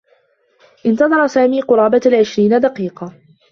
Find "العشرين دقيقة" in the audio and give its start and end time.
2.05-3.13